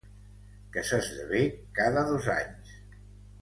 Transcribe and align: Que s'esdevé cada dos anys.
Que 0.75 0.83
s'esdevé 0.87 1.41
cada 1.81 2.05
dos 2.09 2.31
anys. 2.37 2.73